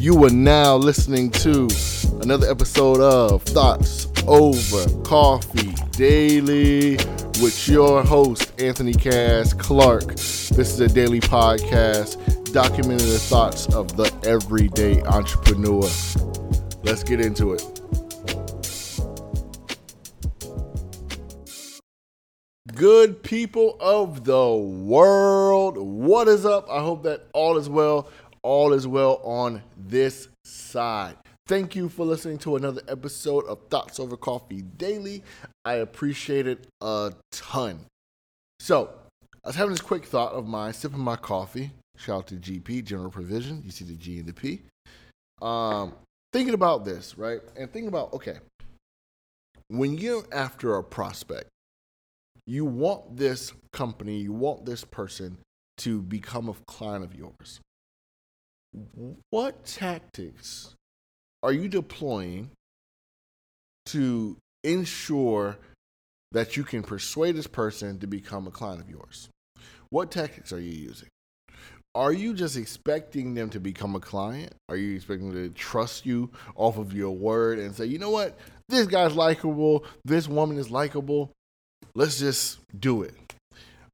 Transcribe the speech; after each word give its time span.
You 0.00 0.24
are 0.24 0.30
now 0.30 0.76
listening 0.76 1.30
to 1.32 1.68
another 2.22 2.50
episode 2.50 3.00
of 3.00 3.42
Thoughts 3.42 4.06
Over 4.26 4.88
Coffee 5.02 5.74
Daily 5.90 6.96
with 7.42 7.68
your 7.68 8.02
host, 8.02 8.58
Anthony 8.58 8.94
Cass 8.94 9.52
Clark. 9.52 10.06
This 10.06 10.56
is 10.56 10.80
a 10.80 10.88
daily 10.88 11.20
podcast 11.20 12.16
documenting 12.46 13.12
the 13.12 13.18
thoughts 13.18 13.66
of 13.74 13.94
the 13.94 14.10
everyday 14.26 15.02
entrepreneur. 15.02 15.86
Let's 16.82 17.04
get 17.04 17.20
into 17.20 17.52
it. 17.52 17.62
Good 22.74 23.22
people 23.22 23.76
of 23.78 24.24
the 24.24 24.56
world, 24.56 25.76
what 25.76 26.26
is 26.26 26.46
up? 26.46 26.70
I 26.70 26.80
hope 26.80 27.02
that 27.02 27.26
all 27.34 27.58
is 27.58 27.68
well. 27.68 28.08
All 28.42 28.72
is 28.72 28.86
well 28.86 29.20
on 29.22 29.62
this 29.76 30.28
side. 30.44 31.16
Thank 31.46 31.76
you 31.76 31.88
for 31.88 32.06
listening 32.06 32.38
to 32.38 32.56
another 32.56 32.80
episode 32.88 33.44
of 33.46 33.58
Thoughts 33.68 34.00
Over 34.00 34.16
Coffee 34.16 34.62
Daily. 34.62 35.22
I 35.64 35.74
appreciate 35.74 36.46
it 36.46 36.66
a 36.80 37.12
ton. 37.32 37.84
So, 38.60 38.90
I 39.44 39.48
was 39.48 39.56
having 39.56 39.72
this 39.72 39.80
quick 39.80 40.06
thought 40.06 40.32
of 40.32 40.46
mine, 40.46 40.72
sipping 40.72 41.00
my 41.00 41.16
coffee. 41.16 41.72
Shout 41.96 42.16
out 42.16 42.26
to 42.28 42.36
GP, 42.36 42.84
General 42.84 43.10
Provision. 43.10 43.62
You 43.64 43.70
see 43.70 43.84
the 43.84 43.96
G 43.96 44.18
and 44.20 44.26
the 44.26 44.32
P. 44.32 44.62
Um, 45.42 45.94
thinking 46.32 46.54
about 46.54 46.84
this, 46.84 47.18
right? 47.18 47.40
And 47.58 47.70
thinking 47.70 47.88
about, 47.88 48.14
okay, 48.14 48.38
when 49.68 49.98
you're 49.98 50.24
after 50.32 50.76
a 50.76 50.84
prospect, 50.84 51.48
you 52.46 52.64
want 52.64 53.16
this 53.16 53.52
company, 53.72 54.16
you 54.16 54.32
want 54.32 54.64
this 54.64 54.84
person 54.84 55.38
to 55.78 56.00
become 56.00 56.48
a 56.48 56.54
client 56.66 57.04
of 57.04 57.14
yours. 57.14 57.60
What 59.30 59.64
tactics 59.64 60.74
are 61.42 61.52
you 61.52 61.68
deploying 61.68 62.50
to 63.86 64.36
ensure 64.62 65.56
that 66.32 66.56
you 66.56 66.62
can 66.62 66.82
persuade 66.82 67.34
this 67.34 67.46
person 67.46 67.98
to 67.98 68.06
become 68.06 68.46
a 68.46 68.50
client 68.50 68.80
of 68.80 68.88
yours? 68.88 69.28
What 69.90 70.10
tactics 70.10 70.52
are 70.52 70.60
you 70.60 70.70
using? 70.70 71.08
Are 71.96 72.12
you 72.12 72.34
just 72.34 72.56
expecting 72.56 73.34
them 73.34 73.50
to 73.50 73.58
become 73.58 73.96
a 73.96 74.00
client? 74.00 74.54
Are 74.68 74.76
you 74.76 74.94
expecting 74.94 75.32
them 75.32 75.52
to 75.52 75.58
trust 75.58 76.06
you 76.06 76.30
off 76.54 76.78
of 76.78 76.92
your 76.92 77.10
word 77.10 77.58
and 77.58 77.74
say, 77.74 77.86
you 77.86 77.98
know 77.98 78.10
what, 78.10 78.38
this 78.68 78.86
guy's 78.86 79.16
likable, 79.16 79.84
this 80.04 80.28
woman 80.28 80.56
is 80.56 80.70
likable, 80.70 81.32
let's 81.96 82.20
just 82.20 82.60
do 82.78 83.02
it? 83.02 83.14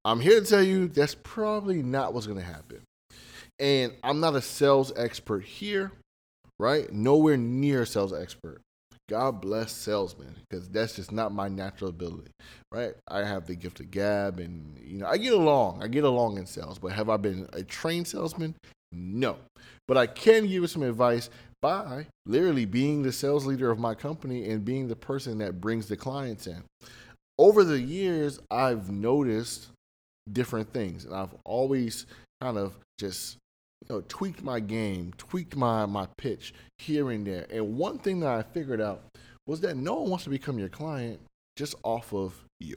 I'm 0.05 0.21
here 0.21 0.41
to 0.41 0.47
tell 0.47 0.63
you 0.63 0.89
that's 0.89 1.17
probably 1.23 1.83
not 1.83 2.13
what's 2.13 2.27
going 2.27 2.39
to 2.39 2.45
happen. 2.45 2.83
And 3.59 3.93
I'm 4.03 4.21
not 4.21 4.37
a 4.37 4.43
sales 4.43 4.93
expert 4.97 5.45
here, 5.45 5.93
right? 6.59 6.93
Nowhere 6.93 7.37
near 7.37 7.83
a 7.83 7.87
sales 7.87 8.13
expert. 8.13 8.61
God 9.09 9.41
bless 9.41 9.71
salesmen 9.73 10.35
because 10.49 10.69
that's 10.69 10.97
just 10.97 11.13
not 11.13 11.33
my 11.33 11.49
natural 11.49 11.91
ability, 11.91 12.33
right? 12.73 12.95
I 13.07 13.21
have 13.21 13.47
the 13.47 13.55
gift 13.55 13.79
of 13.79 13.93
gab 13.93 14.41
and, 14.41 14.77
you 14.85 14.99
know, 14.99 15.07
I 15.07 15.17
get 15.17 15.33
along. 15.33 15.83
I 15.83 15.87
get 15.87 16.03
along 16.03 16.39
in 16.39 16.47
sales, 16.47 16.79
but 16.79 16.93
have 16.93 17.09
I 17.09 17.17
been 17.17 17.49
a 17.53 17.63
trained 17.63 18.09
salesman? 18.09 18.57
No. 18.91 19.37
But 19.87 19.97
I 19.97 20.09
can 20.09 20.43
give 20.43 20.51
you 20.51 20.67
some 20.67 20.83
advice 20.83 21.31
by 21.63 22.07
literally 22.27 22.65
being 22.65 23.03
the 23.03 23.13
sales 23.13 23.47
leader 23.47 23.71
of 23.71 23.79
my 23.79 23.95
company 23.95 24.51
and 24.51 24.65
being 24.65 24.89
the 24.89 24.97
person 24.97 25.39
that 25.39 25.61
brings 25.61 25.87
the 25.87 25.97
clients 25.97 26.49
in. 26.49 26.65
Over 27.39 27.63
the 27.63 27.81
years, 27.81 28.41
I've 28.51 28.91
noticed 28.91 29.69
different 30.31 30.73
things 30.73 31.05
and 31.05 31.15
I've 31.15 31.35
always 31.45 32.07
kind 32.41 32.59
of 32.59 32.77
just 32.99 33.37
you 33.83 33.95
know, 33.95 34.03
tweaked 34.09 34.43
my 34.43 34.61
game, 34.61 35.13
tweaked 35.19 35.57
my 35.57 35.87
my 35.87 36.07
pitch 36.17 36.55
here 36.79 37.11
and 37.11 37.27
there. 37.27 37.47
And 37.51 37.77
one 37.77 37.99
thing 37.99 38.21
that 38.21 38.31
I 38.31 38.43
figured 38.43 38.81
out 38.81 39.03
was 39.47 39.61
that 39.61 39.77
no 39.77 39.95
one 40.01 40.11
wants 40.11 40.25
to 40.25 40.31
become 40.31 40.59
your 40.59 40.69
client 40.69 41.21
just 41.57 41.75
off 41.83 42.13
of 42.13 42.35
you. 42.61 42.77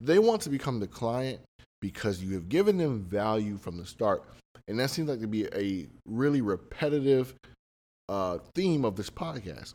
They 0.00 0.18
want 0.18 0.42
to 0.42 0.50
become 0.50 0.80
the 0.80 0.86
client 0.86 1.40
because 1.80 2.22
you 2.22 2.34
have 2.34 2.48
given 2.48 2.78
them 2.78 3.02
value 3.02 3.56
from 3.56 3.76
the 3.76 3.86
start. 3.86 4.24
And 4.68 4.78
that 4.78 4.90
seems 4.90 5.08
like 5.08 5.20
to 5.20 5.26
be 5.26 5.46
a 5.54 5.86
really 6.06 6.40
repetitive 6.40 7.34
uh, 8.08 8.38
theme 8.54 8.84
of 8.84 8.96
this 8.96 9.10
podcast, 9.10 9.74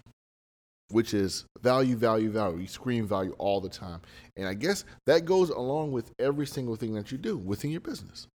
which 0.90 1.14
is 1.14 1.46
value, 1.62 1.96
value, 1.96 2.32
value. 2.32 2.60
You 2.60 2.68
scream 2.68 3.08
value 3.08 3.36
all 3.38 3.62
the 3.62 3.70
time. 3.70 4.02
And 4.36 4.48
I 4.48 4.54
guess 4.54 4.86
that 5.06 5.26
goes 5.26 5.50
along 5.50 5.92
with 5.92 6.12
every 6.20 6.48
single 6.48 6.76
thing 6.76 6.94
that 6.94 7.12
you 7.12 7.18
do 7.18 7.38
within 7.38 7.72
your 7.72 7.82
business, 7.82 8.28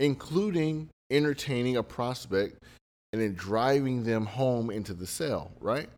including 0.00 0.88
entertaining 1.10 1.76
a 1.76 1.82
prospect 1.82 2.64
and 3.12 3.22
then 3.22 3.34
driving 3.34 4.02
them 4.02 4.26
home 4.26 4.70
into 4.70 4.94
the 4.94 5.06
sale, 5.06 5.52
right? 5.60 5.88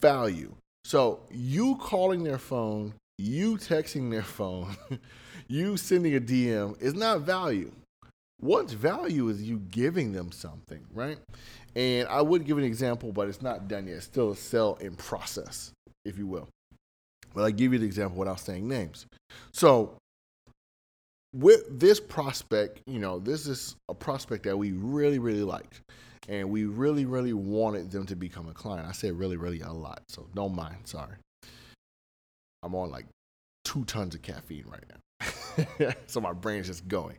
Value. 0.00 0.54
So 0.84 1.20
you 1.30 1.76
calling 1.76 2.24
their 2.24 2.38
phone, 2.38 2.94
you 3.18 3.56
texting 3.56 4.10
their 4.10 4.22
phone, 4.22 4.76
you 5.48 5.76
sending 5.76 6.16
a 6.16 6.20
DM 6.20 6.80
is 6.82 6.94
not 6.94 7.20
value. 7.20 7.70
What's 8.40 8.72
value 8.72 9.28
is 9.28 9.42
you 9.42 9.58
giving 9.70 10.12
them 10.12 10.32
something, 10.32 10.80
right? 10.94 11.18
And 11.76 12.08
I 12.08 12.22
would 12.22 12.46
give 12.46 12.56
an 12.56 12.64
example, 12.64 13.12
but 13.12 13.28
it's 13.28 13.42
not 13.42 13.68
done 13.68 13.86
yet. 13.86 13.98
It's 13.98 14.06
still 14.06 14.30
a 14.30 14.36
sell 14.36 14.76
in 14.80 14.94
process, 14.94 15.72
if 16.06 16.18
you 16.18 16.26
will. 16.26 16.48
But 17.34 17.44
I 17.44 17.50
give 17.50 17.74
you 17.74 17.78
the 17.78 17.86
example 17.86 18.18
without 18.18 18.40
saying 18.40 18.66
names. 18.66 19.06
So 19.52 19.99
with 21.32 21.78
this 21.78 22.00
prospect, 22.00 22.80
you 22.86 22.98
know, 22.98 23.18
this 23.18 23.46
is 23.46 23.76
a 23.88 23.94
prospect 23.94 24.44
that 24.44 24.56
we 24.56 24.72
really, 24.72 25.18
really 25.18 25.42
liked. 25.42 25.80
And 26.28 26.50
we 26.50 26.64
really, 26.64 27.06
really 27.06 27.32
wanted 27.32 27.90
them 27.90 28.06
to 28.06 28.14
become 28.14 28.48
a 28.48 28.52
client. 28.52 28.86
I 28.86 28.92
said 28.92 29.14
really, 29.14 29.36
really 29.36 29.60
a 29.60 29.72
lot. 29.72 30.02
So 30.08 30.28
don't 30.34 30.54
mind. 30.54 30.76
Sorry. 30.84 31.16
I'm 32.62 32.74
on 32.74 32.90
like 32.90 33.06
two 33.64 33.84
tons 33.84 34.14
of 34.14 34.22
caffeine 34.22 34.64
right 34.66 34.84
now. 34.88 35.94
so 36.06 36.20
my 36.20 36.32
brain's 36.32 36.66
just 36.66 36.86
going. 36.86 37.16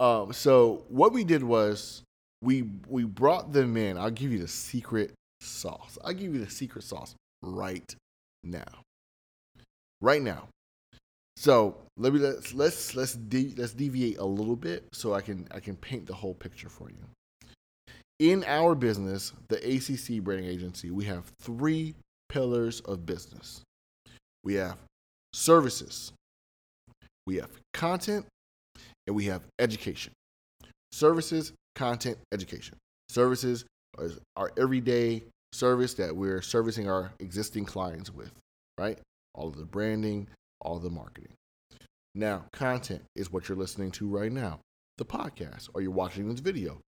Um, 0.00 0.32
so 0.32 0.84
what 0.88 1.12
we 1.12 1.24
did 1.24 1.42
was 1.42 2.02
we 2.42 2.64
we 2.88 3.04
brought 3.04 3.52
them 3.52 3.76
in. 3.76 3.98
I'll 3.98 4.10
give 4.10 4.32
you 4.32 4.38
the 4.38 4.48
secret 4.48 5.12
sauce. 5.40 5.98
I'll 6.04 6.12
give 6.12 6.32
you 6.34 6.44
the 6.44 6.50
secret 6.50 6.84
sauce 6.84 7.14
right 7.42 7.94
now. 8.44 8.82
Right 10.00 10.22
now. 10.22 10.48
So 11.38 11.76
let 11.96 12.12
me 12.12 12.18
let's 12.18 12.52
let's 12.52 12.96
let's 12.96 13.14
de- 13.14 13.54
let's 13.56 13.72
deviate 13.72 14.18
a 14.18 14.24
little 14.24 14.56
bit 14.56 14.88
so 14.92 15.14
I 15.14 15.20
can 15.20 15.46
I 15.52 15.60
can 15.60 15.76
paint 15.76 16.04
the 16.04 16.14
whole 16.14 16.34
picture 16.34 16.68
for 16.68 16.90
you. 16.90 16.98
In 18.18 18.42
our 18.42 18.74
business, 18.74 19.32
the 19.48 19.58
ACC 19.58 20.20
branding 20.20 20.50
agency, 20.50 20.90
we 20.90 21.04
have 21.04 21.30
three 21.40 21.94
pillars 22.28 22.80
of 22.80 23.06
business. 23.06 23.60
We 24.42 24.54
have 24.54 24.78
services, 25.32 26.10
we 27.24 27.36
have 27.36 27.50
content, 27.72 28.26
and 29.06 29.14
we 29.14 29.26
have 29.26 29.42
education. 29.60 30.12
Services, 30.90 31.52
content, 31.76 32.18
education. 32.32 32.76
Services 33.10 33.64
are 33.96 34.10
our 34.36 34.50
everyday 34.58 35.22
service 35.52 35.94
that 35.94 36.16
we're 36.16 36.42
servicing 36.42 36.90
our 36.90 37.12
existing 37.20 37.64
clients 37.64 38.12
with, 38.12 38.32
right? 38.76 38.98
All 39.36 39.46
of 39.46 39.56
the 39.56 39.64
branding, 39.64 40.26
all 40.60 40.78
the 40.78 40.90
marketing. 40.90 41.32
Now, 42.14 42.46
content 42.52 43.02
is 43.14 43.32
what 43.32 43.48
you're 43.48 43.58
listening 43.58 43.90
to 43.92 44.08
right 44.08 44.32
now 44.32 44.60
the 44.98 45.04
podcast, 45.04 45.68
or 45.74 45.80
you're 45.80 45.90
watching 45.92 46.28
this 46.28 46.40
video. 46.40 46.80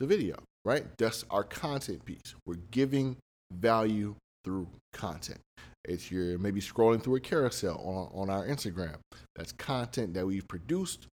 The 0.00 0.06
video, 0.06 0.36
right? 0.64 0.86
That's 0.96 1.24
our 1.30 1.44
content 1.44 2.04
piece. 2.04 2.34
We're 2.46 2.54
giving 2.70 3.16
value 3.52 4.14
through 4.44 4.68
content. 4.92 5.40
It's 5.84 6.10
your 6.10 6.38
maybe 6.38 6.60
scrolling 6.60 7.02
through 7.02 7.16
a 7.16 7.20
carousel 7.20 7.76
on, 8.14 8.22
on 8.22 8.30
our 8.30 8.46
Instagram. 8.46 8.96
That's 9.36 9.52
content 9.52 10.14
that 10.14 10.26
we've 10.26 10.46
produced 10.48 11.06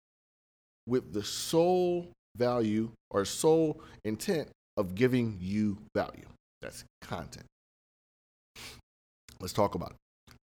with 0.87 1.13
the 1.13 1.23
sole 1.23 2.07
value 2.37 2.91
or 3.11 3.25
sole 3.25 3.81
intent 4.03 4.49
of 4.77 4.95
giving 4.95 5.37
you 5.39 5.77
value. 5.95 6.27
That's 6.61 6.83
content. 7.01 7.45
Let's 9.39 9.53
talk 9.53 9.75
about 9.75 9.91
it. 9.91 9.97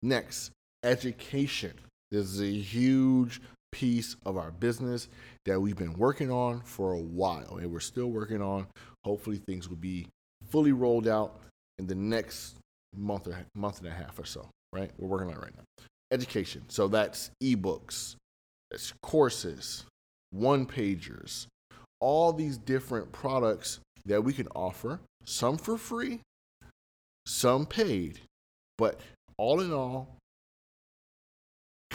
Next, 0.03 0.51
education. 0.85 1.73
This 2.11 2.27
is 2.27 2.41
a 2.41 2.53
huge 2.53 3.41
piece 3.73 4.17
of 4.27 4.37
our 4.37 4.51
business 4.51 5.09
that 5.45 5.61
we've 5.61 5.77
been 5.77 5.95
working 5.95 6.31
on 6.31 6.61
for 6.63 6.93
a 6.93 7.01
while 7.01 7.59
and 7.59 7.71
we're 7.71 7.81
still 7.81 8.11
working 8.11 8.43
on. 8.43 8.67
Hopefully, 9.05 9.41
things 9.47 9.69
will 9.69 9.77
be 9.77 10.07
fully 10.51 10.73
rolled 10.73 11.07
out 11.07 11.41
in 11.79 11.87
the 11.87 11.95
next 11.95 12.57
month 12.95 13.27
or 13.27 13.37
month 13.55 13.79
and 13.79 13.89
a 13.89 13.93
half 13.93 14.19
or 14.19 14.25
so, 14.25 14.49
right? 14.73 14.91
We're 14.99 15.09
working 15.09 15.29
on 15.29 15.35
it 15.35 15.41
right 15.41 15.57
now. 15.57 15.85
Education. 16.13 16.63
So 16.69 16.89
that's 16.89 17.31
ebooks, 17.43 18.17
that's 18.71 18.93
courses, 19.03 19.85
one 20.31 20.67
pagers, 20.67 21.47
all 22.01 22.33
these 22.33 22.59
different 22.59 23.13
products 23.13 23.81
that 24.07 24.23
we 24.23 24.33
can 24.33 24.49
offer, 24.55 25.01
some 25.25 25.57
for 25.57 25.79
free, 25.79 26.21
some 27.27 27.67
paid. 27.67 28.21
But 28.77 28.99
all 29.37 29.61
in 29.61 29.73
all, 29.73 30.17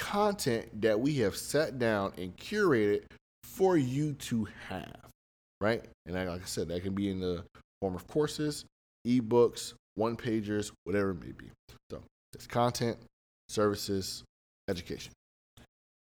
content 0.06 0.81
that 0.81 1.00
we 1.00 1.16
have 1.16 1.36
sat 1.36 1.80
down 1.80 2.13
and 2.19 2.38
curated 2.38 3.02
for 3.44 3.75
you 3.75 4.13
to 4.13 4.48
have. 4.69 4.96
right? 5.60 5.84
And 6.06 6.16
like 6.16 6.30
I 6.30 6.46
said, 6.46 6.68
that 6.68 6.84
can 6.84 6.94
be 6.94 7.10
in 7.10 7.19
the 7.19 7.44
form 7.81 7.96
of 7.96 8.06
courses, 8.07 8.66
ebooks, 9.07 9.74
one 9.96 10.16
pagers, 10.16 10.72
whatever 10.84 11.10
it 11.10 11.22
may 11.22 11.31
be. 11.31 11.50
So 11.90 12.02
it's 12.34 12.46
content, 12.46 12.98
services, 13.50 14.24
education, 14.69 15.12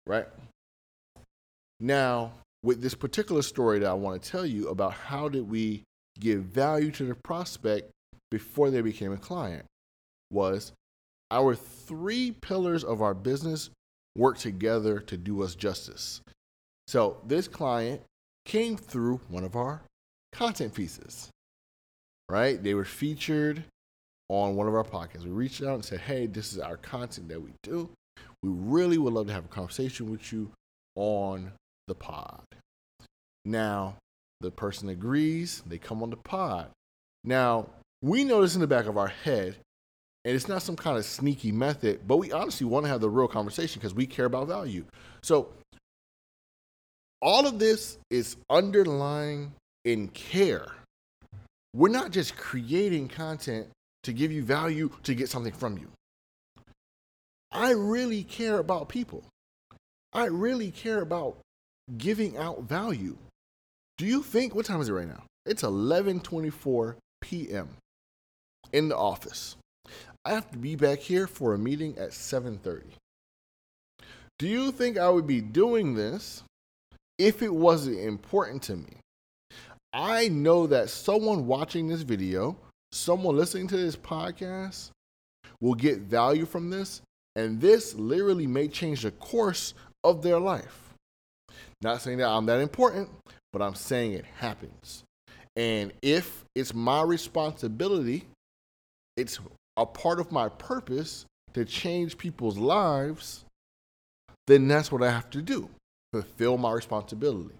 right? 0.07 0.27
Now, 1.79 2.33
with 2.63 2.81
this 2.81 2.95
particular 2.95 3.43
story 3.43 3.79
that 3.81 3.91
I 3.91 3.95
want 3.95 4.23
to 4.23 4.31
tell 4.31 4.47
you 4.47 4.69
about 4.69 4.95
how 4.95 5.29
did 5.29 5.51
we 5.51 5.83
give 6.19 6.45
value 6.45 6.91
to 6.93 7.05
the 7.05 7.17
prospect 7.25 7.91
before 8.31 8.71
they 8.71 8.81
became 8.81 9.13
a 9.13 9.19
client 9.19 9.67
was 10.31 10.73
our 11.31 11.55
three 11.55 12.31
pillars 12.31 12.85
of 12.85 13.03
our 13.03 13.13
business 13.13 13.69
work 14.17 14.39
together 14.39 15.01
to 15.01 15.17
do 15.17 15.43
us 15.43 15.55
justice. 15.55 16.21
So 16.87 17.19
this 17.27 17.49
client 17.49 18.03
came 18.45 18.77
through 18.77 19.21
one 19.29 19.45
of 19.45 19.57
our 19.57 19.83
content 20.33 20.75
pieces, 20.75 21.31
right? 22.29 22.63
They 22.63 22.75
were 22.75 22.85
featured 22.85 23.65
on 24.29 24.57
one 24.57 24.67
of 24.67 24.75
our 24.75 24.85
podcasts. 24.85 25.25
We 25.25 25.31
reached 25.31 25.63
out 25.63 25.75
and 25.75 25.85
said, 25.85 26.01
hey, 26.01 26.27
this 26.27 26.53
is 26.53 26.59
our 26.59 26.77
content 26.77 27.29
that 27.29 27.41
we 27.41 27.53
do. 27.63 27.91
We 28.43 28.51
really 28.51 28.99
would 28.99 29.13
love 29.13 29.29
to 29.29 29.33
have 29.33 29.45
a 29.45 29.49
conversation 29.49 30.11
with 30.11 30.33
you 30.33 30.51
on 30.97 31.53
the 31.87 31.95
pod. 31.95 32.43
Now, 33.45 33.97
the 34.41 34.51
person 34.51 34.89
agrees, 34.89 35.63
they 35.67 35.79
come 35.79 36.03
on 36.03 36.11
the 36.11 36.17
pod. 36.17 36.69
Now, 37.25 37.69
we 38.03 38.25
this 38.41 38.55
in 38.55 38.61
the 38.61 38.67
back 38.67 38.87
of 38.87 38.99
our 38.99 39.09
head, 39.09 39.57
and 40.25 40.35
it's 40.35 40.49
not 40.49 40.63
some 40.63 40.77
kind 40.77 40.97
of 40.97 41.05
sneaky 41.05 41.51
method, 41.53 42.01
but 42.07 42.17
we 42.17 42.31
honestly 42.33 42.67
want 42.67 42.85
to 42.85 42.91
have 42.91 43.01
the 43.01 43.11
real 43.11 43.29
conversation 43.29 43.81
because 43.81 43.95
we 43.95 44.07
care 44.07 44.27
about 44.27 44.49
value. 44.49 44.85
So, 45.23 45.49
all 47.21 47.47
of 47.47 47.59
this 47.59 47.99
is 48.11 48.37
underlying 48.51 49.53
in 49.85 50.09
care. 50.09 50.67
We're 51.75 51.89
not 51.89 52.11
just 52.11 52.37
creating 52.37 53.09
content 53.09 53.69
to 54.05 54.13
give 54.13 54.33
you 54.33 54.43
value 54.43 54.91
to 55.05 55.15
get 55.15 55.29
something 55.29 55.53
from 55.53 55.79
you. 55.79 55.89
I 57.51 57.73
really 57.73 58.25
care 58.25 58.59
about 58.59 58.89
people. 58.89 59.25
I 60.13 60.27
really 60.27 60.71
care 60.71 61.01
about 61.01 61.39
giving 61.99 62.37
out 62.37 62.63
value. 62.63 63.17
Do 63.99 64.07
you 64.07 64.23
think 64.23 64.55
what 64.55 64.67
time 64.67 64.81
is 64.81 64.89
it 64.89 64.93
right 64.93 65.09
now? 65.09 65.25
It's 65.47 65.63
11:24 65.63 66.97
p.m. 67.21 67.69
in 68.73 68.89
the 68.89 68.97
office. 68.97 69.57
I 70.25 70.31
have 70.31 70.51
to 70.53 70.59
be 70.59 70.77
back 70.77 71.01
here 71.01 71.27
for 71.27 71.55
a 71.55 71.59
meeting 71.59 71.99
at 71.99 72.13
7:30. 72.13 72.95
Do 74.39 74.47
you 74.49 74.73
think 74.73 74.99
I 74.99 75.09
would 75.09 75.27
be 75.27 75.41
doing 75.41 75.95
this 75.95 76.43
if 77.19 77.43
it 77.43 77.53
wasn't 77.53 77.99
important 77.99 78.63
to 78.65 78.77
me? 78.77 78.97
I 79.93 80.29
know 80.29 80.67
that 80.69 80.91
someone 80.91 81.47
watching 81.47 81.89
this 81.89 82.03
video, 82.03 82.57
someone 82.93 83.37
listening 83.37 83.69
to 83.69 83.77
this 83.77 83.97
podcast 83.97 84.91
will 85.61 85.75
get 85.75 85.99
value 86.01 86.47
from 86.47 86.71
this 86.71 87.03
and 87.37 87.61
this 87.61 87.95
literally 87.95 88.47
may 88.47 88.69
change 88.69 89.03
the 89.03 89.11
course 89.11 89.75
of 90.05 90.23
their 90.23 90.39
life. 90.39 90.95
Not 91.81 92.01
saying 92.01 92.19
that 92.19 92.29
I'm 92.29 92.47
that 92.47 92.61
important, 92.61 93.11
but 93.53 93.63
I'm 93.63 93.75
saying 93.75 94.13
it 94.13 94.25
happens. 94.25 95.05
And 95.57 95.93
if 96.03 96.45
it's 96.55 96.75
my 96.75 97.03
responsibility, 97.03 98.27
it's 99.17 99.39
a 99.77 99.87
part 99.87 100.21
of 100.21 100.33
my 100.33 100.49
purpose 100.49 101.27
to 101.55 101.65
change 101.65 102.19
people's 102.19 102.59
lives, 102.59 103.45
then 104.47 104.69
that's 104.69 104.91
what 104.91 105.03
I 105.03 105.11
have 105.11 105.31
to 105.31 105.43
do 105.43 105.69
fulfill 106.13 106.59
my 106.59 106.71
responsibility. 106.73 107.55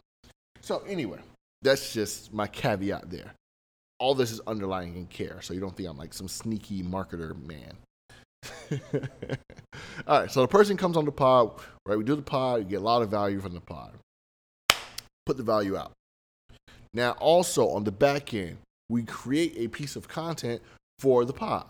So, 0.61 0.83
anyway, 0.87 1.19
that's 1.63 1.93
just 1.93 2.33
my 2.33 2.47
caveat 2.47 3.11
there. 3.11 3.33
All 3.99 4.15
this 4.15 4.31
is 4.31 4.41
underlying 4.41 4.97
in 4.97 5.07
care, 5.07 5.41
so 5.41 5.55
you 5.55 5.61
don't 5.61 5.75
think 5.77 5.89
I'm 5.89 5.97
like 5.97 6.13
some 6.13 6.29
sneaky 6.29 6.83
marketer 6.83 7.35
man. 7.47 7.73
All 10.07 10.21
right, 10.21 10.31
so 10.31 10.43
the 10.43 10.49
person 10.49 10.77
comes 10.77 10.97
on 10.97 11.05
the 11.05 11.13
pod, 11.13 11.53
right? 11.87 11.97
We 11.97 12.05
do 12.05 12.17
the 12.17 12.23
pod, 12.23 12.61
you 12.61 12.65
get 12.67 12.81
a 12.81 12.85
lot 12.85 13.03
of 13.03 13.11
value 13.11 13.41
from 13.41 13.55
the 13.55 13.61
pod. 13.61 13.93
Put 15.25 15.37
the 15.37 15.43
value 15.43 15.77
out. 15.77 15.93
Now, 16.93 17.13
also 17.13 17.69
on 17.69 17.85
the 17.85 17.93
back 17.93 18.35
end, 18.35 18.59
we 18.89 19.05
create 19.05 19.55
a 19.57 19.69
piece 19.69 19.97
of 19.97 20.09
content 20.09 20.61
for 20.99 21.25
the 21.25 21.33
pod 21.33 21.67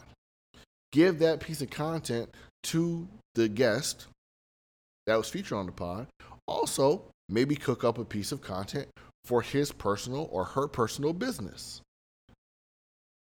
give 0.93 1.19
that 1.19 1.41
piece 1.41 1.63
of 1.63 1.71
content 1.71 2.31
to 2.65 3.09
the 3.35 3.49
guest 3.49 4.07
that 5.07 5.17
was 5.17 5.29
featured 5.29 5.59
on 5.59 5.67
the 5.67 5.73
pod. 5.73 6.07
Also, 6.47 7.03
maybe 7.29 7.57
cook 7.57 7.83
up 7.83 7.99
a 7.99 8.05
piece 8.05 8.31
of 8.31 8.41
content 8.41 8.87
for 9.25 9.43
his 9.43 9.73
personal 9.73 10.29
or 10.31 10.45
her 10.45 10.69
personal 10.69 11.13
business. 11.13 11.81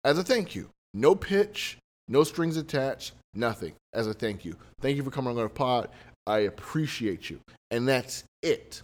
As 0.05 0.19
a 0.19 0.23
thank 0.23 0.55
you. 0.55 0.71
No 0.95 1.15
pitch, 1.15 1.79
no 2.09 2.25
strings 2.25 2.57
attached, 2.57 3.13
nothing. 3.35 3.75
As 3.93 4.07
a 4.07 4.15
thank 4.15 4.45
you. 4.45 4.57
Thank 4.81 4.97
you 4.97 5.03
for 5.03 5.11
coming 5.11 5.37
on 5.37 5.43
the 5.43 5.49
pod. 5.49 5.89
I 6.27 6.41
appreciate 6.41 7.29
you. 7.29 7.41
And 7.71 7.87
that's 7.87 8.25
it. 8.43 8.83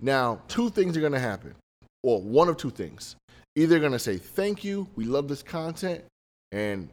Now, 0.00 0.40
two 0.48 0.70
things 0.70 0.96
are 0.96 1.00
going 1.00 1.12
to 1.12 1.18
happen. 1.18 1.54
Well, 2.02 2.20
one 2.20 2.48
of 2.48 2.56
two 2.56 2.70
things. 2.70 3.16
Either 3.56 3.78
going 3.78 3.92
to 3.92 3.98
say, 3.98 4.18
thank 4.18 4.64
you, 4.64 4.88
we 4.96 5.04
love 5.04 5.28
this 5.28 5.42
content, 5.42 6.04
and 6.50 6.88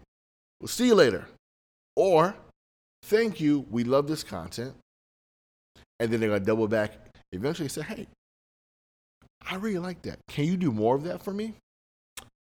We'll 0.61 0.67
see 0.67 0.85
you 0.85 0.95
later. 0.95 1.25
Or, 1.95 2.35
thank 3.03 3.41
you, 3.41 3.65
we 3.71 3.83
love 3.83 4.07
this 4.07 4.23
content. 4.23 4.75
And 5.99 6.11
then 6.11 6.19
they're 6.19 6.29
going 6.29 6.41
to 6.41 6.45
double 6.45 6.67
back, 6.67 6.93
eventually 7.31 7.67
say, 7.67 7.81
hey, 7.81 8.07
I 9.49 9.55
really 9.55 9.79
like 9.79 10.03
that. 10.03 10.19
Can 10.27 10.45
you 10.45 10.55
do 10.55 10.71
more 10.71 10.95
of 10.95 11.03
that 11.03 11.23
for 11.23 11.33
me? 11.33 11.55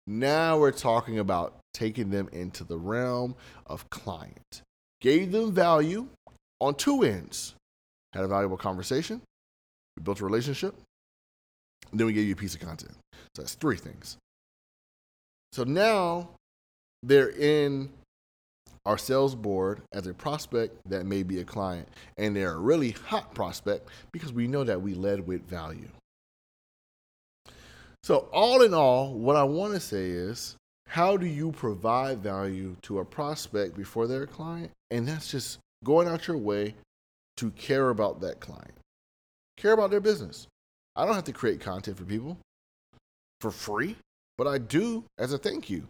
Now 0.08 0.58
we're 0.58 0.72
talking 0.72 1.20
about 1.20 1.60
taking 1.74 2.10
them 2.10 2.30
into 2.32 2.64
the 2.64 2.78
realm 2.78 3.36
of 3.68 3.88
client. 3.92 4.64
Gave 5.02 5.32
them 5.32 5.54
value 5.54 6.08
on 6.60 6.74
two 6.74 7.04
ends. 7.04 7.54
Had 8.14 8.24
a 8.24 8.28
valuable 8.28 8.58
conversation, 8.58 9.22
we 9.96 10.02
built 10.02 10.20
a 10.20 10.26
relationship, 10.26 10.74
then 11.94 12.08
we 12.08 12.14
gave 12.14 12.26
you 12.26 12.34
a 12.34 12.36
piece 12.36 12.56
of 12.56 12.60
content. 12.60 12.96
So 13.36 13.44
that's 13.44 13.54
three 13.54 13.78
things. 13.78 14.18
So 15.54 15.64
now 15.64 16.30
they're 17.04 17.30
in 17.30 17.90
our 18.86 18.98
sales 18.98 19.36
board 19.36 19.82
as 19.94 20.08
a 20.08 20.14
prospect 20.14 20.78
that 20.90 21.06
may 21.06 21.24
be 21.24 21.40
a 21.40 21.44
client. 21.44 21.88
And 22.18 22.36
they're 22.36 22.54
a 22.54 22.60
really 22.60 22.92
hot 22.92 23.34
prospect 23.34 23.90
because 24.12 24.34
we 24.34 24.48
know 24.48 24.64
that 24.64 24.82
we 24.82 24.94
led 24.94 25.26
with 25.26 25.48
value. 25.48 25.90
So, 28.04 28.30
all 28.32 28.62
in 28.62 28.74
all, 28.74 29.14
what 29.14 29.36
I 29.36 29.44
want 29.44 29.74
to 29.74 29.80
say 29.80 30.10
is 30.10 30.56
how 30.88 31.18
do 31.18 31.28
you 31.28 31.52
provide 31.52 32.20
value 32.20 32.76
to 32.84 33.00
a 33.00 33.06
prospect 33.06 33.76
before 33.76 34.08
they're 34.08 34.24
a 34.24 34.28
client? 34.28 34.72
And 34.90 35.08
that's 35.08 35.30
just 35.30 35.60
going 35.84 36.08
out 36.08 36.28
your 36.28 36.38
way 36.38 36.76
to 37.38 37.52
care 37.52 37.90
about 37.90 38.22
that 38.22 38.40
client, 38.40 38.74
care 39.58 39.74
about 39.74 39.92
their 39.92 40.00
business. 40.00 40.48
I 40.96 41.06
don't 41.06 41.16
have 41.16 41.26
to 41.26 41.32
create 41.32 41.62
content 41.62 41.98
for 41.98 42.06
people 42.06 42.38
for 43.40 43.52
free, 43.52 43.96
but 44.38 44.48
I 44.48 44.58
do 44.58 45.04
as 45.18 45.32
a 45.32 45.38
thank 45.38 45.70
you. 45.70 45.88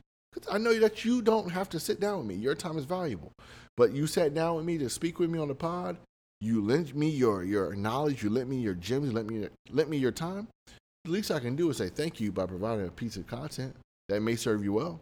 I 0.51 0.57
know 0.57 0.77
that 0.79 1.05
you 1.05 1.21
don't 1.21 1.49
have 1.51 1.69
to 1.69 1.79
sit 1.79 1.99
down 1.99 2.19
with 2.19 2.27
me. 2.27 2.35
Your 2.35 2.55
time 2.55 2.77
is 2.77 2.85
valuable. 2.85 3.33
But 3.77 3.93
you 3.93 4.07
sat 4.07 4.33
down 4.33 4.55
with 4.55 4.65
me 4.65 4.77
to 4.77 4.89
speak 4.89 5.19
with 5.19 5.29
me 5.29 5.39
on 5.39 5.47
the 5.47 5.55
pod. 5.55 5.97
You 6.41 6.61
lent 6.61 6.95
me 6.95 7.09
your, 7.09 7.43
your 7.43 7.75
knowledge. 7.75 8.23
You 8.23 8.29
lent 8.29 8.49
me 8.49 8.57
your 8.57 8.75
gems. 8.75 9.07
You 9.07 9.13
lent 9.13 9.29
me, 9.29 9.47
lent 9.71 9.89
me 9.89 9.97
your 9.97 10.11
time. 10.11 10.47
The 11.05 11.11
least 11.11 11.31
I 11.31 11.39
can 11.39 11.55
do 11.55 11.69
is 11.69 11.77
say 11.77 11.89
thank 11.89 12.19
you 12.19 12.31
by 12.31 12.45
providing 12.45 12.87
a 12.87 12.91
piece 12.91 13.17
of 13.17 13.27
content 13.27 13.75
that 14.07 14.21
may 14.21 14.35
serve 14.35 14.63
you 14.63 14.73
well. 14.73 15.01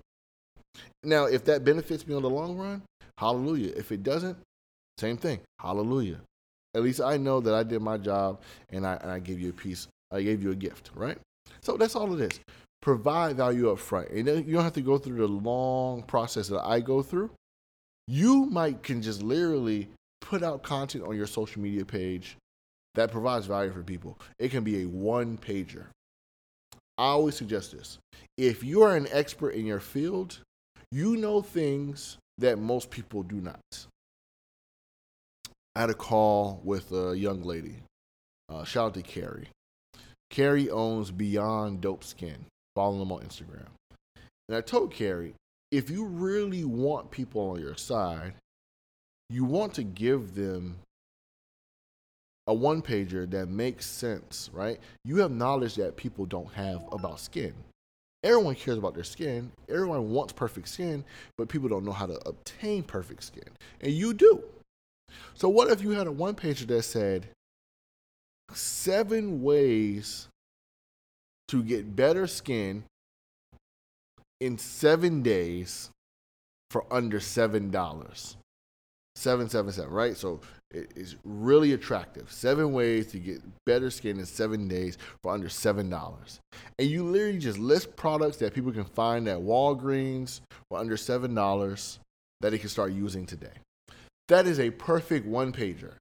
Now, 1.03 1.25
if 1.25 1.43
that 1.45 1.63
benefits 1.63 2.07
me 2.07 2.15
on 2.15 2.21
the 2.21 2.29
long 2.29 2.57
run, 2.57 2.83
hallelujah. 3.17 3.73
If 3.75 3.91
it 3.91 4.03
doesn't, 4.03 4.37
same 4.97 5.17
thing. 5.17 5.39
Hallelujah. 5.59 6.21
At 6.75 6.83
least 6.83 7.01
I 7.01 7.17
know 7.17 7.39
that 7.41 7.53
I 7.53 7.63
did 7.63 7.81
my 7.81 7.97
job 7.97 8.41
and 8.69 8.85
I, 8.85 8.95
and 9.01 9.11
I 9.11 9.19
gave 9.19 9.39
you 9.39 9.49
a 9.49 9.53
piece. 9.53 9.87
I 10.11 10.21
gave 10.21 10.43
you 10.43 10.51
a 10.51 10.55
gift, 10.55 10.91
right? 10.95 11.17
So 11.61 11.77
that's 11.77 11.95
all 11.95 12.13
it 12.13 12.21
is 12.21 12.39
provide 12.87 13.35
value 13.35 13.69
up 13.69 13.77
front. 13.77 14.09
And 14.11 14.25
you 14.47 14.53
don't 14.53 14.63
have 14.63 14.71
to 14.71 14.81
go 14.81 14.97
through 14.97 15.17
the 15.17 15.27
long 15.27 16.03
process 16.03 16.47
that 16.47 16.65
I 16.65 16.79
go 16.79 17.03
through. 17.03 17.29
You 18.07 18.45
might 18.45 18.81
can 18.81 19.01
just 19.01 19.21
literally 19.21 19.89
put 20.21 20.41
out 20.41 20.63
content 20.63 21.03
on 21.03 21.17
your 21.17 21.27
social 21.27 21.61
media 21.61 21.83
page 21.83 22.37
that 22.95 23.11
provides 23.11 23.45
value 23.45 23.73
for 23.73 23.83
people. 23.83 24.17
It 24.39 24.51
can 24.51 24.63
be 24.63 24.83
a 24.83 24.85
one 24.85 25.37
pager. 25.37 25.87
I 26.97 27.07
always 27.07 27.35
suggest 27.35 27.73
this. 27.73 27.97
If 28.37 28.63
you 28.63 28.83
are 28.83 28.95
an 28.95 29.09
expert 29.11 29.49
in 29.49 29.65
your 29.65 29.81
field, 29.81 30.39
you 30.89 31.17
know 31.17 31.41
things 31.41 32.17
that 32.37 32.57
most 32.57 32.89
people 32.89 33.21
do 33.21 33.41
not. 33.41 33.85
I 35.75 35.81
had 35.81 35.89
a 35.89 35.93
call 35.93 36.61
with 36.63 36.93
a 36.93 37.17
young 37.17 37.43
lady. 37.43 37.79
Uh, 38.47 38.63
shout 38.63 38.85
out 38.85 38.93
to 38.93 39.01
Carrie. 39.01 39.49
Carrie 40.29 40.69
owns 40.69 41.11
Beyond 41.11 41.81
Dope 41.81 42.05
Skin. 42.05 42.45
Follow 42.77 42.99
them 42.99 43.11
on 43.11 43.21
Instagram. 43.21 43.65
And 44.47 44.55
I 44.55 44.61
told 44.61 44.93
Carrie, 44.93 45.33
if 45.71 45.89
you 45.89 46.05
really 46.05 46.63
want 46.63 47.09
people 47.09 47.41
on 47.49 47.59
your 47.59 47.75
side, 47.75 48.35
you 49.31 49.45
want 49.45 49.73
to 49.73 49.83
give 49.83 50.35
them 50.35 50.77
a 52.45 52.53
one 52.53 52.83
pager 52.83 53.27
that 53.31 53.47
makes 53.47 53.87
sense, 53.87 54.51
right? 54.53 54.79
You 55.03 55.17
have 55.17 55.31
knowledge 55.31 55.73
that 55.77 55.97
people 55.97 56.27
don't 56.27 56.53
have 56.53 56.83
about 56.91 57.19
skin. 57.19 57.55
Everyone 58.23 58.53
cares 58.53 58.77
about 58.77 58.93
their 58.93 59.03
skin. 59.03 59.51
Everyone 59.67 60.11
wants 60.11 60.33
perfect 60.33 60.67
skin, 60.67 61.03
but 61.35 61.49
people 61.49 61.69
don't 61.69 61.83
know 61.83 61.91
how 61.91 62.05
to 62.05 62.19
obtain 62.27 62.83
perfect 62.83 63.23
skin. 63.23 63.49
And 63.81 63.91
you 63.91 64.13
do. 64.13 64.43
So, 65.33 65.49
what 65.49 65.71
if 65.71 65.81
you 65.81 65.89
had 65.89 66.05
a 66.05 66.11
one 66.11 66.35
pager 66.35 66.67
that 66.67 66.83
said 66.83 67.27
seven 68.53 69.41
ways 69.41 70.27
to 71.49 71.63
get 71.63 71.95
better 71.95 72.27
skin 72.27 72.83
in 74.39 74.57
seven 74.57 75.21
days 75.21 75.89
for 76.69 76.85
under 76.91 77.19
$7? 77.19 77.71
777, 79.15 79.91
right? 79.91 80.15
So 80.15 80.41
it 80.71 80.91
is 80.95 81.15
really 81.23 81.73
attractive. 81.73 82.31
Seven 82.31 82.73
ways 82.73 83.07
to 83.07 83.19
get 83.19 83.41
better 83.65 83.89
skin 83.89 84.19
in 84.19 84.25
seven 84.25 84.67
days 84.67 84.97
for 85.23 85.33
under 85.33 85.49
seven 85.49 85.89
dollars. 85.89 86.39
And 86.77 86.89
you 86.89 87.03
literally 87.03 87.39
just 87.39 87.57
list 87.57 87.95
products 87.95 88.37
that 88.37 88.53
people 88.53 88.71
can 88.71 88.83
find 88.83 89.27
at 89.27 89.39
Walgreens 89.39 90.41
for 90.69 90.77
under 90.77 90.97
seven 90.97 91.33
dollars 91.33 91.99
that 92.41 92.51
they 92.51 92.57
can 92.57 92.69
start 92.69 92.91
using 92.91 93.25
today. 93.25 93.53
That 94.27 94.45
is 94.45 94.59
a 94.59 94.71
perfect 94.71 95.25
one 95.25 95.53
pager. 95.53 95.93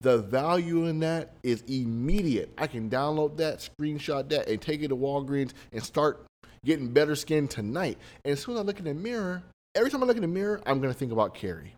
The 0.00 0.18
value 0.18 0.86
in 0.86 1.00
that 1.00 1.32
is 1.42 1.62
immediate. 1.62 2.52
I 2.56 2.66
can 2.66 2.88
download 2.88 3.36
that, 3.38 3.58
screenshot 3.58 4.28
that, 4.28 4.48
and 4.48 4.60
take 4.60 4.82
it 4.82 4.88
to 4.88 4.96
Walgreens 4.96 5.52
and 5.72 5.82
start 5.82 6.24
getting 6.64 6.92
better 6.92 7.16
skin 7.16 7.48
tonight. 7.48 7.98
And 8.24 8.32
as 8.32 8.42
soon 8.42 8.54
as 8.54 8.60
I 8.60 8.62
look 8.62 8.78
in 8.78 8.84
the 8.84 8.94
mirror, 8.94 9.42
every 9.74 9.90
time 9.90 10.02
I 10.02 10.06
look 10.06 10.16
in 10.16 10.22
the 10.22 10.28
mirror, 10.28 10.60
I'm 10.66 10.80
gonna 10.80 10.94
think 10.94 11.12
about 11.12 11.34
Carrie. 11.34 11.74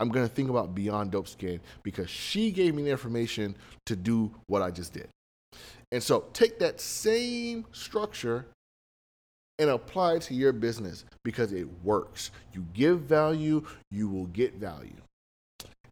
I'm 0.00 0.10
to 0.10 0.28
think 0.28 0.50
about 0.50 0.74
Beyond 0.74 1.12
Dope 1.12 1.28
Skin 1.28 1.60
because 1.82 2.10
she 2.10 2.50
gave 2.50 2.74
me 2.74 2.82
the 2.82 2.90
information 2.90 3.56
to 3.86 3.96
do 3.96 4.32
what 4.46 4.62
I 4.62 4.70
just 4.70 4.92
did. 4.92 5.08
And 5.92 6.02
so 6.02 6.24
take 6.32 6.58
that 6.58 6.80
same 6.80 7.64
structure 7.72 8.46
and 9.58 9.70
apply 9.70 10.14
it 10.14 10.22
to 10.22 10.34
your 10.34 10.52
business 10.52 11.04
because 11.22 11.52
it 11.52 11.68
works. 11.84 12.32
You 12.52 12.66
give 12.74 13.00
value, 13.00 13.64
you 13.90 14.08
will 14.08 14.26
get 14.26 14.54
value. 14.54 14.96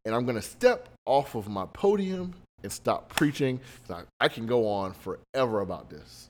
And 0.04 0.14
I'm 0.14 0.24
going 0.24 0.36
to 0.36 0.42
step 0.42 0.88
off 1.06 1.34
of 1.34 1.48
my 1.48 1.66
podium 1.72 2.34
and 2.62 2.72
stop 2.72 3.08
preaching 3.08 3.60
I, 3.90 4.02
I 4.20 4.28
can 4.28 4.46
go 4.46 4.68
on 4.68 4.92
forever 4.92 5.60
about 5.60 5.90
this. 5.90 6.28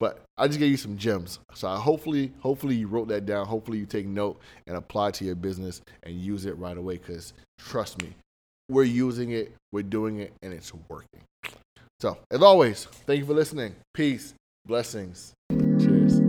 But 0.00 0.20
I 0.36 0.46
just 0.46 0.60
gave 0.60 0.70
you 0.70 0.76
some 0.76 0.96
gems. 0.96 1.40
So 1.54 1.66
I 1.68 1.76
hopefully, 1.76 2.32
hopefully 2.40 2.76
you 2.76 2.86
wrote 2.86 3.08
that 3.08 3.26
down. 3.26 3.46
Hopefully 3.46 3.78
you 3.78 3.86
take 3.86 4.06
note 4.06 4.40
and 4.66 4.76
apply 4.76 5.10
to 5.12 5.24
your 5.24 5.34
business 5.34 5.80
and 6.04 6.14
use 6.14 6.46
it 6.46 6.56
right 6.56 6.76
away. 6.76 6.98
Because 6.98 7.32
trust 7.58 8.00
me, 8.02 8.14
we're 8.68 8.84
using 8.84 9.32
it, 9.32 9.52
we're 9.72 9.82
doing 9.82 10.20
it, 10.20 10.32
and 10.42 10.52
it's 10.52 10.72
working. 10.88 11.22
So 12.00 12.16
as 12.30 12.42
always, 12.42 12.84
thank 12.84 13.18
you 13.18 13.26
for 13.26 13.34
listening. 13.34 13.74
Peace, 13.92 14.34
blessings. 14.64 15.32
Cheers. 15.80 16.27